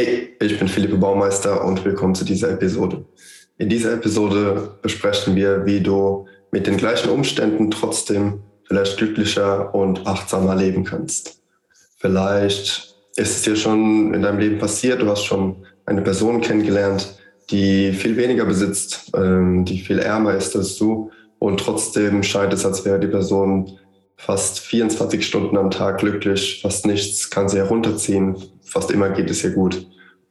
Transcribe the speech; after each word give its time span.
Hey, 0.00 0.36
ich 0.40 0.56
bin 0.56 0.68
Philippe 0.68 0.96
Baumeister 0.96 1.64
und 1.64 1.84
willkommen 1.84 2.14
zu 2.14 2.24
dieser 2.24 2.52
Episode. 2.52 3.04
In 3.58 3.68
dieser 3.68 3.94
Episode 3.94 4.78
besprechen 4.80 5.34
wir, 5.34 5.66
wie 5.66 5.80
du 5.80 6.26
mit 6.52 6.68
den 6.68 6.76
gleichen 6.76 7.10
Umständen 7.10 7.72
trotzdem 7.72 8.44
vielleicht 8.68 8.96
glücklicher 8.96 9.74
und 9.74 10.06
achtsamer 10.06 10.54
leben 10.54 10.84
kannst. 10.84 11.42
Vielleicht 11.96 12.94
ist 13.16 13.38
es 13.38 13.42
dir 13.42 13.56
schon 13.56 14.14
in 14.14 14.22
deinem 14.22 14.38
Leben 14.38 14.58
passiert, 14.58 15.02
du 15.02 15.08
hast 15.08 15.24
schon 15.24 15.66
eine 15.84 16.02
Person 16.02 16.42
kennengelernt, 16.42 17.18
die 17.50 17.92
viel 17.92 18.16
weniger 18.16 18.44
besitzt, 18.44 19.10
ähm, 19.16 19.64
die 19.64 19.80
viel 19.80 19.98
ärmer 19.98 20.36
ist 20.36 20.54
als 20.54 20.76
du 20.76 21.10
und 21.40 21.58
trotzdem 21.58 22.22
scheint 22.22 22.52
es, 22.52 22.64
als 22.64 22.84
wäre 22.84 23.00
die 23.00 23.08
Person 23.08 23.80
fast 24.18 24.58
24 24.60 25.24
Stunden 25.24 25.56
am 25.56 25.70
Tag 25.70 25.98
glücklich, 25.98 26.58
fast 26.60 26.84
nichts 26.86 27.30
kann 27.30 27.48
sie 27.48 27.58
herunterziehen, 27.58 28.36
fast 28.62 28.90
immer 28.90 29.10
geht 29.10 29.30
es 29.30 29.44
ihr 29.44 29.52
gut. 29.52 29.86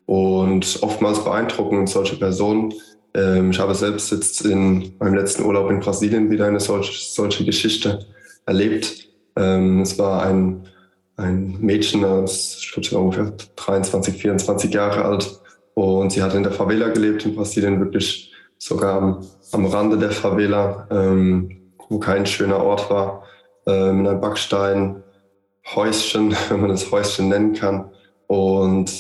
Und 0.05 0.79
oftmals 0.81 1.23
beeindrucken 1.23 1.87
solche 1.87 2.18
Personen. 2.18 2.73
Ähm, 3.14 3.51
ich 3.51 3.59
habe 3.59 3.73
selbst 3.73 4.11
jetzt 4.11 4.45
in 4.45 4.93
meinem 5.00 5.15
letzten 5.15 5.43
Urlaub 5.43 5.71
in 5.71 5.79
Brasilien 5.79 6.29
wieder 6.29 6.47
eine 6.47 6.59
solche, 6.59 6.92
solche 6.93 7.45
Geschichte 7.45 8.05
erlebt. 8.45 9.07
Ähm, 9.37 9.81
es 9.81 9.97
war 9.97 10.23
ein, 10.23 10.67
ein 11.15 11.57
Mädchen, 11.59 12.01
das 12.01 12.59
glaube, 12.71 13.06
ungefähr 13.06 13.33
23, 13.56 14.21
24 14.21 14.73
Jahre 14.73 15.06
alt. 15.06 15.39
Und 15.73 16.11
sie 16.11 16.21
hat 16.21 16.36
in 16.36 16.43
der 16.43 16.51
Favela 16.51 16.89
gelebt 16.89 17.25
in 17.25 17.36
Brasilien, 17.36 17.79
wirklich 17.79 18.33
sogar 18.57 19.01
am, 19.01 19.25
am 19.54 19.65
Rande 19.65 19.97
der 19.97 20.11
Favela, 20.11 20.87
ähm, 20.92 21.71
wo 21.89 22.00
kein 22.00 22.25
schöner 22.25 22.61
Ort 22.61 22.89
war 22.89 23.23
äh, 23.68 23.92
mit 23.92 24.07
einem 24.07 24.21
Backsteinhäuschen, 24.21 26.36
wenn 26.50 26.62
man 26.62 26.70
das 26.70 26.92
Häuschen 26.92 27.30
nennen 27.30 27.54
kann. 27.54 27.90
Und 28.28 28.92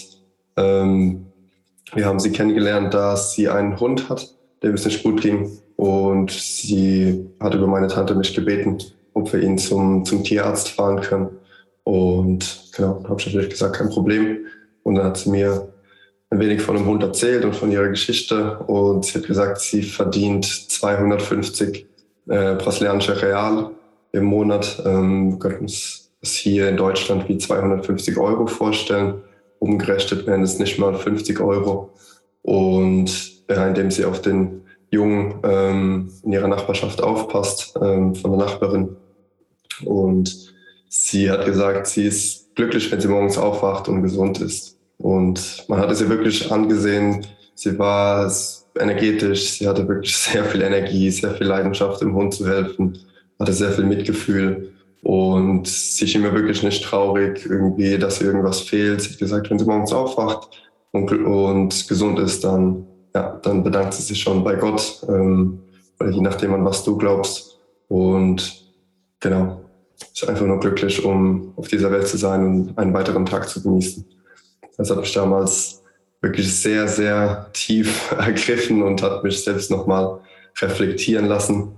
ähm, 0.57 1.27
wir 1.93 2.05
haben 2.05 2.19
sie 2.19 2.31
kennengelernt, 2.31 2.93
dass 2.93 3.33
sie 3.33 3.49
einen 3.49 3.79
Hund 3.79 4.09
hat, 4.09 4.35
dem 4.61 4.73
es 4.73 4.85
nicht 4.85 5.03
gut 5.03 5.21
ging. 5.21 5.49
Und 5.77 6.31
sie 6.31 7.29
hat 7.39 7.55
über 7.55 7.67
meine 7.67 7.87
Tante 7.87 8.15
mich 8.15 8.35
gebeten, 8.35 8.77
ob 9.13 9.31
wir 9.31 9.41
ihn 9.41 9.57
zum, 9.57 10.03
zum 10.03 10.23
Tierarzt 10.23 10.69
fahren 10.69 11.01
können. 11.01 11.29
Und 11.83 12.71
genau, 12.75 13.03
habe 13.07 13.19
ich 13.19 13.27
natürlich 13.27 13.51
gesagt, 13.51 13.77
kein 13.77 13.89
Problem. 13.89 14.39
Und 14.83 14.95
dann 14.95 15.05
hat 15.05 15.17
sie 15.17 15.29
mir 15.29 15.69
ein 16.29 16.39
wenig 16.39 16.61
von 16.61 16.75
dem 16.75 16.85
Hund 16.85 17.03
erzählt 17.03 17.45
und 17.45 17.55
von 17.55 17.71
ihrer 17.71 17.87
Geschichte. 17.87 18.57
Und 18.59 19.05
sie 19.05 19.19
hat 19.19 19.27
gesagt, 19.27 19.61
sie 19.61 19.83
verdient 19.83 20.45
250 20.45 21.85
äh, 22.27 22.55
brasilianische 22.55 23.21
Real 23.21 23.71
im 24.17 24.25
Monat. 24.25 24.81
Ähm, 24.85 25.31
wir 25.31 25.39
könnten 25.39 25.63
uns 25.63 26.11
das 26.21 26.33
hier 26.33 26.69
in 26.69 26.77
Deutschland 26.77 27.27
wie 27.29 27.37
250 27.37 28.17
Euro 28.17 28.47
vorstellen. 28.47 29.21
Umgerechnet 29.59 30.27
wären 30.27 30.43
es 30.43 30.59
nicht 30.59 30.79
mal 30.79 30.95
50 30.95 31.39
Euro. 31.39 31.93
Und 32.41 33.47
ja, 33.49 33.67
indem 33.67 33.91
sie 33.91 34.05
auf 34.05 34.21
den 34.21 34.61
Jungen 34.89 35.39
ähm, 35.43 36.11
in 36.23 36.33
ihrer 36.33 36.47
Nachbarschaft 36.47 37.01
aufpasst, 37.01 37.75
ähm, 37.81 38.15
von 38.15 38.31
der 38.31 38.39
Nachbarin. 38.39 38.95
Und 39.83 40.53
sie 40.89 41.29
hat 41.29 41.45
gesagt, 41.45 41.87
sie 41.87 42.05
ist 42.05 42.55
glücklich, 42.55 42.91
wenn 42.91 43.01
sie 43.01 43.07
morgens 43.07 43.37
aufwacht 43.37 43.87
und 43.89 44.01
gesund 44.01 44.41
ist. 44.41 44.77
Und 44.97 45.65
man 45.67 45.79
hat 45.79 45.91
es 45.91 46.01
ihr 46.01 46.09
wirklich 46.09 46.51
angesehen. 46.51 47.25
Sie 47.53 47.77
war 47.77 48.31
energetisch, 48.79 49.51
sie 49.51 49.67
hatte 49.67 49.87
wirklich 49.87 50.15
sehr 50.17 50.45
viel 50.45 50.61
Energie, 50.61 51.09
sehr 51.11 51.35
viel 51.35 51.47
Leidenschaft, 51.47 52.01
dem 52.01 52.15
Hund 52.15 52.33
zu 52.33 52.47
helfen 52.47 52.99
hatte 53.39 53.53
sehr 53.53 53.71
viel 53.71 53.85
Mitgefühl 53.85 54.73
und 55.03 55.67
sie 55.67 56.07
schien 56.07 56.21
mir 56.21 56.33
wirklich 56.33 56.63
nicht 56.63 56.83
traurig, 56.83 57.45
irgendwie, 57.45 57.97
dass 57.97 58.21
irgendwas 58.21 58.61
fehlt. 58.61 59.01
Sie 59.01 59.11
hat 59.11 59.19
gesagt, 59.19 59.49
wenn 59.49 59.59
sie 59.59 59.65
morgens 59.65 59.93
aufwacht 59.93 60.49
und, 60.91 61.11
und 61.11 61.87
gesund 61.87 62.19
ist, 62.19 62.43
dann, 62.43 62.85
ja, 63.15 63.39
dann 63.43 63.63
bedankt 63.63 63.93
sie 63.93 64.03
sich 64.03 64.19
schon 64.19 64.43
bei 64.43 64.55
Gott, 64.55 65.01
ähm, 65.07 65.59
oder 65.99 66.09
je 66.09 66.21
nachdem, 66.21 66.53
an 66.53 66.65
was 66.65 66.83
du 66.83 66.97
glaubst. 66.97 67.59
Und 67.87 68.65
genau, 69.19 69.61
ist 69.95 70.27
einfach 70.27 70.45
nur 70.45 70.59
glücklich, 70.59 71.03
um 71.03 71.53
auf 71.55 71.67
dieser 71.67 71.91
Welt 71.91 72.07
zu 72.07 72.17
sein 72.17 72.45
und 72.45 72.77
einen 72.77 72.93
weiteren 72.93 73.25
Tag 73.25 73.47
zu 73.49 73.61
genießen. 73.61 74.05
Das 74.77 74.89
hat 74.89 74.99
mich 74.99 75.13
damals 75.13 75.81
wirklich 76.21 76.53
sehr, 76.53 76.87
sehr 76.87 77.49
tief 77.53 78.11
ergriffen 78.17 78.83
und 78.83 79.01
hat 79.01 79.23
mich 79.23 79.43
selbst 79.43 79.71
nochmal 79.71 80.19
reflektieren 80.59 81.25
lassen 81.25 81.75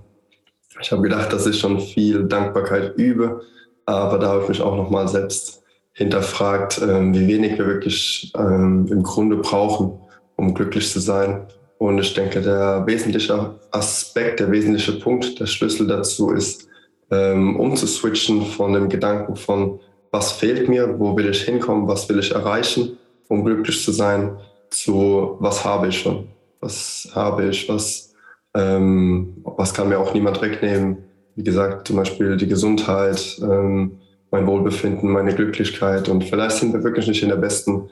ich 0.80 0.92
habe 0.92 1.02
gedacht, 1.02 1.32
dass 1.32 1.46
ich 1.46 1.58
schon 1.58 1.80
viel 1.80 2.24
Dankbarkeit 2.24 2.96
übe, 2.96 3.42
aber 3.86 4.18
da 4.18 4.28
habe 4.28 4.42
ich 4.42 4.48
mich 4.48 4.60
auch 4.60 4.76
nochmal 4.76 5.08
selbst 5.08 5.62
hinterfragt, 5.92 6.80
ähm, 6.82 7.14
wie 7.14 7.26
wenig 7.26 7.58
wir 7.58 7.66
wirklich 7.66 8.32
ähm, 8.36 8.86
im 8.90 9.02
Grunde 9.02 9.36
brauchen, 9.36 10.00
um 10.36 10.54
glücklich 10.54 10.90
zu 10.90 11.00
sein. 11.00 11.46
Und 11.78 11.98
ich 11.98 12.14
denke, 12.14 12.40
der 12.40 12.86
wesentliche 12.86 13.54
Aspekt, 13.70 14.40
der 14.40 14.50
wesentliche 14.50 14.92
Punkt, 14.92 15.40
der 15.40 15.46
Schlüssel 15.46 15.86
dazu 15.86 16.30
ist, 16.30 16.68
ähm, 17.10 17.58
umzuswitchen 17.58 18.46
von 18.46 18.72
dem 18.72 18.88
Gedanken 18.88 19.36
von, 19.36 19.80
was 20.10 20.32
fehlt 20.32 20.68
mir, 20.68 20.98
wo 20.98 21.16
will 21.16 21.28
ich 21.28 21.42
hinkommen, 21.42 21.88
was 21.88 22.08
will 22.08 22.18
ich 22.18 22.32
erreichen, 22.32 22.98
um 23.28 23.44
glücklich 23.44 23.82
zu 23.82 23.92
sein, 23.92 24.36
zu, 24.70 25.36
was 25.40 25.64
habe 25.64 25.88
ich 25.88 26.00
schon, 26.00 26.28
was 26.60 27.10
habe 27.14 27.48
ich, 27.48 27.68
was 27.68 28.09
ähm, 28.54 29.42
was 29.44 29.74
kann 29.74 29.88
mir 29.88 29.98
auch 29.98 30.14
niemand 30.14 30.40
wegnehmen? 30.42 30.98
Wie 31.36 31.44
gesagt, 31.44 31.88
zum 31.88 31.96
Beispiel 31.96 32.36
die 32.36 32.48
Gesundheit, 32.48 33.38
ähm, 33.42 33.98
mein 34.30 34.46
Wohlbefinden, 34.46 35.10
meine 35.10 35.34
Glücklichkeit. 35.34 36.08
Und 36.08 36.24
vielleicht 36.24 36.56
sind 36.56 36.72
wir 36.72 36.84
wirklich 36.84 37.06
nicht 37.06 37.22
in 37.22 37.28
der 37.28 37.36
besten 37.36 37.88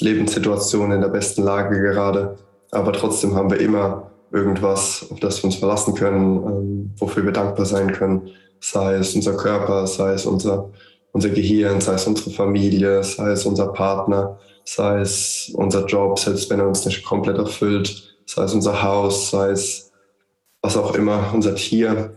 Lebenssituation, 0.00 0.92
in 0.92 1.00
der 1.00 1.08
besten 1.08 1.42
Lage 1.42 1.80
gerade. 1.80 2.36
Aber 2.70 2.92
trotzdem 2.92 3.34
haben 3.34 3.50
wir 3.50 3.60
immer 3.60 4.10
irgendwas, 4.32 5.06
auf 5.10 5.20
das 5.20 5.42
wir 5.42 5.46
uns 5.46 5.56
verlassen 5.56 5.94
können, 5.94 6.36
ähm, 6.36 6.90
wofür 6.98 7.24
wir 7.24 7.32
dankbar 7.32 7.66
sein 7.66 7.92
können. 7.92 8.30
Sei 8.60 8.94
es 8.94 9.14
unser 9.14 9.36
Körper, 9.36 9.86
sei 9.86 10.12
es 10.12 10.26
unser, 10.26 10.70
unser 11.12 11.30
Gehirn, 11.30 11.80
sei 11.80 11.94
es 11.94 12.06
unsere 12.06 12.30
Familie, 12.30 13.02
sei 13.04 13.30
es 13.30 13.46
unser 13.46 13.68
Partner, 13.68 14.38
sei 14.64 15.00
es 15.00 15.52
unser 15.54 15.86
Job, 15.86 16.18
selbst 16.18 16.50
wenn 16.50 16.60
er 16.60 16.66
uns 16.66 16.84
nicht 16.84 17.04
komplett 17.04 17.38
erfüllt, 17.38 18.16
sei 18.26 18.44
es 18.44 18.54
unser 18.54 18.82
Haus, 18.82 19.30
sei 19.30 19.50
es 19.50 19.85
was 20.66 20.76
auch 20.76 20.96
immer, 20.96 21.30
unser 21.32 21.54
Tier. 21.54 22.10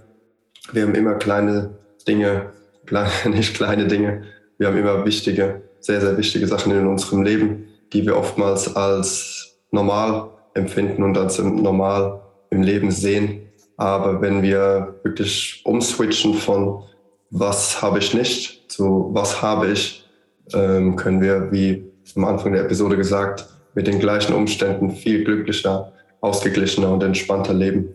Wir 0.74 0.82
haben 0.82 0.96
immer 0.96 1.14
kleine 1.16 1.78
Dinge, 2.08 2.50
nicht 3.26 3.56
kleine 3.56 3.86
Dinge, 3.86 4.24
wir 4.58 4.68
haben 4.68 4.78
immer 4.78 5.06
wichtige, 5.06 5.62
sehr, 5.80 6.02
sehr 6.02 6.18
wichtige 6.18 6.48
Sachen 6.48 6.72
in 6.72 6.88
unserem 6.88 7.22
Leben, 7.22 7.68
die 7.94 8.04
wir 8.08 8.18
oftmals 8.18 8.76
als 8.76 9.60
normal 9.70 10.32
empfinden 10.56 11.04
und 11.04 11.16
als 11.16 11.38
normal 11.38 12.22
im 12.50 12.64
Leben 12.64 12.90
sehen. 12.90 13.42
Aber 13.78 14.20
wenn 14.20 14.42
wir 14.42 14.96
wirklich 15.04 15.62
umswitchen 15.64 16.34
von 16.34 16.84
was 17.30 17.84
habe 17.84 18.00
ich 18.00 18.16
nicht 18.16 18.72
zu 18.72 19.12
was 19.14 19.44
habe 19.44 19.68
ich, 19.68 20.10
ähm, 20.56 20.96
können 20.96 21.22
wir, 21.22 21.52
wie 21.52 21.86
am 22.16 22.26
Anfang 22.26 22.54
der 22.54 22.64
Episode 22.64 22.98
gesagt, 22.98 23.46
mit 23.76 23.86
den 23.86 24.00
gleichen 24.00 24.34
Umständen 24.34 24.90
viel 24.90 25.24
glücklicher, 25.24 25.94
ausgeglichener 26.22 26.92
und 26.92 27.04
entspannter 27.04 27.54
leben. 27.54 27.94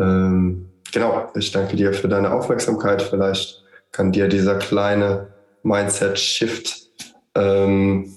Ähm, 0.00 0.70
genau, 0.92 1.28
ich 1.34 1.52
danke 1.52 1.76
dir 1.76 1.92
für 1.92 2.08
deine 2.08 2.32
Aufmerksamkeit. 2.32 3.02
Vielleicht 3.02 3.62
kann 3.92 4.12
dir 4.12 4.28
dieser 4.28 4.56
kleine 4.56 5.28
Mindset-Shift 5.62 6.88
ähm, 7.34 8.12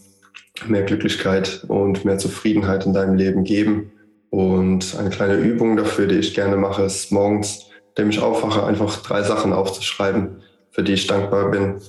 mehr 0.65 0.83
Glücklichkeit 0.83 1.65
und 1.67 2.05
mehr 2.05 2.17
Zufriedenheit 2.17 2.85
in 2.85 2.93
deinem 2.93 3.15
Leben 3.15 3.43
geben. 3.43 3.91
Und 4.29 4.95
eine 4.97 5.09
kleine 5.09 5.35
Übung 5.35 5.77
dafür, 5.77 6.07
die 6.07 6.15
ich 6.15 6.33
gerne 6.33 6.57
mache, 6.57 6.83
ist 6.83 7.11
morgens, 7.11 7.69
indem 7.89 8.09
ich 8.09 8.19
aufwache, 8.19 8.65
einfach 8.65 9.01
drei 9.03 9.21
Sachen 9.21 9.53
aufzuschreiben, 9.53 10.41
für 10.71 10.83
die 10.83 10.93
ich 10.93 11.05
dankbar 11.05 11.51
bin. 11.51 11.79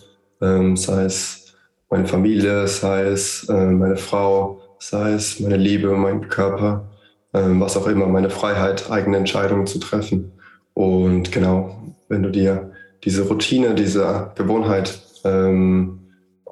Ähm, 0.42 0.76
sei 0.76 1.04
es 1.04 1.54
meine 1.88 2.06
Familie, 2.06 2.66
sei 2.66 3.04
es 3.04 3.48
äh, 3.48 3.66
meine 3.66 3.96
Frau, 3.96 4.60
sei 4.78 5.12
es 5.12 5.40
meine 5.40 5.56
Liebe, 5.56 5.88
mein 5.96 6.28
Körper, 6.28 6.90
was 7.40 7.76
auch 7.76 7.86
immer, 7.88 8.06
meine 8.06 8.30
Freiheit, 8.30 8.90
eigene 8.90 9.16
Entscheidungen 9.16 9.66
zu 9.66 9.78
treffen. 9.78 10.32
Und 10.72 11.32
genau, 11.32 11.76
wenn 12.08 12.22
du 12.22 12.30
dir 12.30 12.72
diese 13.02 13.26
Routine, 13.26 13.74
diese 13.74 14.30
Gewohnheit 14.36 15.00
ähm, 15.24 15.98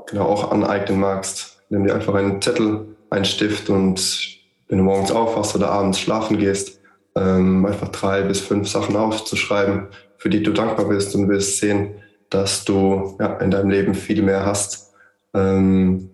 genau 0.07 0.25
auch 0.25 0.51
aneignen 0.51 1.01
magst, 1.01 1.63
nimm 1.71 1.85
dir 1.85 1.95
einfach 1.95 2.15
einen 2.15 2.43
Zettel, 2.43 2.87
einen 3.11 3.25
Stift 3.25 3.71
und 3.71 4.41
wenn 4.69 4.79
du 4.79 4.85
morgens 4.85 5.13
aufwachst 5.13 5.55
oder 5.55 5.71
abends 5.71 6.01
schlafen 6.01 6.39
gehst, 6.39 6.81
ähm, 7.15 7.67
einfach 7.67 7.89
drei 7.89 8.23
bis 8.23 8.41
fünf 8.41 8.69
Sachen 8.69 8.97
aufzuschreiben, 8.97 9.89
für 10.17 10.31
die 10.31 10.43
du 10.43 10.53
dankbar 10.53 10.87
bist 10.89 11.15
und 11.15 11.29
wirst 11.29 11.59
sehen, 11.59 11.95
dass 12.31 12.65
du 12.65 13.17
ja, 13.21 13.37
in 13.39 13.51
deinem 13.51 13.71
Leben 13.71 13.95
viel 13.95 14.23
mehr 14.23 14.47
hast, 14.47 14.95
ähm, 15.35 16.11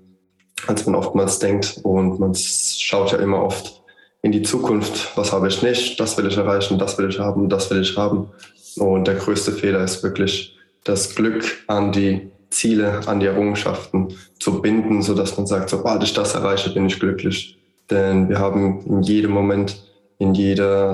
als 0.66 0.86
man 0.86 0.96
oftmals 0.96 1.38
denkt. 1.38 1.80
Und 1.84 2.18
man 2.18 2.34
schaut 2.34 3.12
ja 3.12 3.18
immer 3.18 3.42
oft 3.42 3.82
in 4.28 4.32
die 4.32 4.42
Zukunft, 4.42 5.16
was 5.16 5.32
habe 5.32 5.48
ich 5.48 5.62
nicht, 5.62 5.98
das 5.98 6.18
will 6.18 6.26
ich 6.26 6.36
erreichen, 6.36 6.78
das 6.78 6.98
will 6.98 7.08
ich 7.08 7.18
haben, 7.18 7.48
das 7.48 7.70
will 7.70 7.80
ich 7.80 7.96
haben. 7.96 8.28
Und 8.76 9.06
der 9.06 9.14
größte 9.14 9.52
Fehler 9.52 9.82
ist 9.82 10.02
wirklich, 10.02 10.54
das 10.84 11.14
Glück 11.14 11.44
an 11.66 11.92
die 11.92 12.30
Ziele, 12.50 13.00
an 13.06 13.20
die 13.20 13.26
Errungenschaften 13.26 14.08
zu 14.38 14.60
binden, 14.60 15.00
sodass 15.00 15.38
man 15.38 15.46
sagt, 15.46 15.70
sobald 15.70 16.02
ich 16.02 16.12
das 16.12 16.34
erreiche, 16.34 16.68
bin 16.74 16.84
ich 16.84 17.00
glücklich. 17.00 17.58
Denn 17.90 18.28
wir 18.28 18.38
haben 18.38 18.82
in 18.86 19.00
jedem 19.00 19.30
Moment, 19.30 19.82
in 20.18 20.34
jeder 20.34 20.92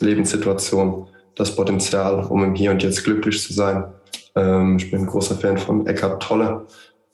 Lebenssituation 0.00 1.08
das 1.34 1.54
Potenzial, 1.54 2.24
um 2.24 2.42
im 2.42 2.54
Hier 2.54 2.70
und 2.70 2.82
Jetzt 2.82 3.04
glücklich 3.04 3.42
zu 3.42 3.52
sein. 3.52 3.84
Ähm, 4.34 4.78
ich 4.78 4.90
bin 4.90 5.00
ein 5.00 5.06
großer 5.06 5.34
Fan 5.34 5.58
von 5.58 5.86
Eckhart 5.86 6.22
Tolle. 6.22 6.64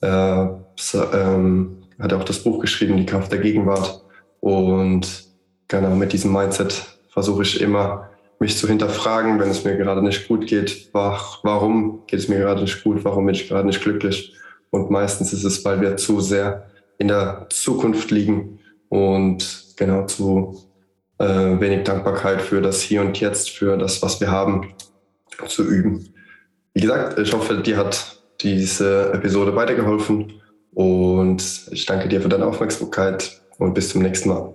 Er 0.01 0.65
ähm, 1.13 1.83
hat 1.99 2.13
auch 2.13 2.23
das 2.23 2.39
Buch 2.45 2.61
geschrieben, 2.61 2.97
Die 2.97 3.07
Kraft 3.07 3.33
der 3.33 3.41
Gegenwart. 3.41 4.03
Und 4.39 5.32
genau 5.81 5.95
mit 5.97 6.13
diesem 6.13 6.33
Mindset 6.33 6.99
versuche 7.09 7.43
ich 7.43 7.61
immer, 7.61 8.11
mich 8.39 8.57
zu 8.57 8.69
hinterfragen, 8.69 9.41
wenn 9.41 9.51
es 9.51 9.65
mir 9.65 9.77
gerade 9.77 10.03
nicht 10.03 10.29
gut 10.29 10.47
geht. 10.47 10.91
Warum 10.93 12.03
geht 12.07 12.21
es 12.21 12.29
mir 12.29 12.39
gerade 12.39 12.61
nicht 12.63 12.83
gut? 12.83 13.05
Warum 13.05 13.27
bin 13.27 13.35
ich 13.35 13.49
gerade 13.49 13.67
nicht 13.67 13.83
glücklich? 13.83 14.35
Und 14.71 14.91
meistens 14.91 15.33
ist 15.33 15.45
es, 15.45 15.65
weil 15.65 15.81
wir 15.81 15.97
zu 15.97 16.21
sehr 16.21 16.67
in 16.99 17.09
der 17.09 17.47
Zukunft 17.51 18.11
liegen 18.11 18.59
und 18.89 19.75
genau 19.77 20.07
zu 20.07 20.63
äh, 21.19 21.25
wenig 21.25 21.85
Dankbarkeit 21.85 22.43
für 22.43 22.61
das 22.61 22.81
Hier 22.81 23.01
und 23.01 23.19
Jetzt, 23.21 23.51
für 23.51 23.77
das, 23.77 24.03
was 24.03 24.21
wir 24.21 24.31
haben, 24.31 24.75
zu 25.47 25.65
üben. 25.65 26.13
Wie 26.75 26.81
gesagt, 26.81 27.19
ich 27.19 27.33
hoffe, 27.33 27.59
dir 27.59 27.77
hat 27.77 28.23
diese 28.41 29.13
Episode 29.13 29.55
weitergeholfen 29.55 30.41
und 30.75 31.69
ich 31.71 31.87
danke 31.87 32.09
dir 32.09 32.21
für 32.21 32.29
deine 32.29 32.47
Aufmerksamkeit 32.47 33.41
und 33.59 33.75
bis 33.75 33.91
zum 33.91 34.03
nächsten 34.03 34.31
Mal. 34.31 34.55